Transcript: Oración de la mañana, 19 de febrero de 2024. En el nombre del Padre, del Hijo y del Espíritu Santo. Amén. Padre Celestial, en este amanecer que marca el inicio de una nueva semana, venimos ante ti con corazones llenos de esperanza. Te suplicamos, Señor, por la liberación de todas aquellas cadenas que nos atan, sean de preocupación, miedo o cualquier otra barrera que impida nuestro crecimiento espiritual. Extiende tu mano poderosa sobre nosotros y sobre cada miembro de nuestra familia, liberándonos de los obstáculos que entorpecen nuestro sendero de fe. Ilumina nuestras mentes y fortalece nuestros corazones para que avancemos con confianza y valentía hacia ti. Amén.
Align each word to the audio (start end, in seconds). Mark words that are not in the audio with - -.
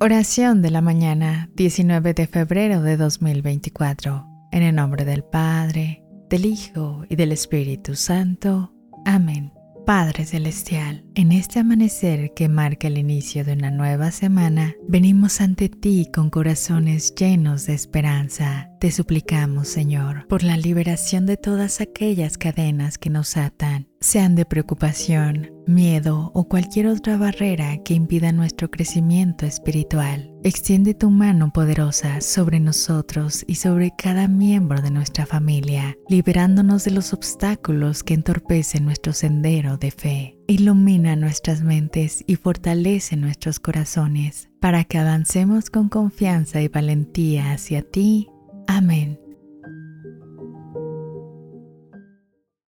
Oración 0.00 0.60
de 0.60 0.70
la 0.70 0.82
mañana, 0.82 1.48
19 1.54 2.14
de 2.14 2.26
febrero 2.26 2.82
de 2.82 2.96
2024. 2.96 4.26
En 4.52 4.62
el 4.62 4.74
nombre 4.74 5.04
del 5.04 5.24
Padre, 5.24 6.04
del 6.28 6.44
Hijo 6.44 7.04
y 7.08 7.16
del 7.16 7.32
Espíritu 7.32 7.94
Santo. 7.94 8.74
Amén. 9.06 9.52
Padre 9.86 10.24
Celestial, 10.24 11.04
en 11.14 11.30
este 11.30 11.58
amanecer 11.58 12.32
que 12.34 12.48
marca 12.48 12.86
el 12.86 12.96
inicio 12.96 13.44
de 13.44 13.52
una 13.52 13.70
nueva 13.70 14.10
semana, 14.10 14.74
venimos 14.88 15.42
ante 15.42 15.68
ti 15.68 16.08
con 16.12 16.30
corazones 16.30 17.14
llenos 17.14 17.66
de 17.66 17.74
esperanza. 17.74 18.70
Te 18.80 18.90
suplicamos, 18.90 19.68
Señor, 19.68 20.26
por 20.26 20.42
la 20.42 20.56
liberación 20.56 21.26
de 21.26 21.36
todas 21.36 21.82
aquellas 21.82 22.38
cadenas 22.38 22.96
que 22.96 23.10
nos 23.10 23.36
atan, 23.36 23.88
sean 24.04 24.34
de 24.34 24.44
preocupación, 24.44 25.50
miedo 25.66 26.30
o 26.34 26.44
cualquier 26.44 26.88
otra 26.88 27.16
barrera 27.16 27.78
que 27.82 27.94
impida 27.94 28.32
nuestro 28.32 28.70
crecimiento 28.70 29.46
espiritual. 29.46 30.30
Extiende 30.44 30.92
tu 30.92 31.08
mano 31.08 31.50
poderosa 31.52 32.20
sobre 32.20 32.60
nosotros 32.60 33.44
y 33.48 33.54
sobre 33.54 33.92
cada 33.96 34.28
miembro 34.28 34.82
de 34.82 34.90
nuestra 34.90 35.24
familia, 35.24 35.96
liberándonos 36.08 36.84
de 36.84 36.90
los 36.90 37.14
obstáculos 37.14 38.04
que 38.04 38.12
entorpecen 38.12 38.84
nuestro 38.84 39.14
sendero 39.14 39.78
de 39.78 39.90
fe. 39.90 40.38
Ilumina 40.48 41.16
nuestras 41.16 41.62
mentes 41.62 42.22
y 42.26 42.36
fortalece 42.36 43.16
nuestros 43.16 43.58
corazones 43.58 44.50
para 44.60 44.84
que 44.84 44.98
avancemos 44.98 45.70
con 45.70 45.88
confianza 45.88 46.60
y 46.60 46.68
valentía 46.68 47.52
hacia 47.52 47.80
ti. 47.80 48.28
Amén. 48.66 49.23